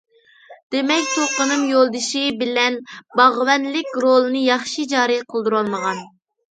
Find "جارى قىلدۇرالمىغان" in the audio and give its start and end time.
4.97-6.07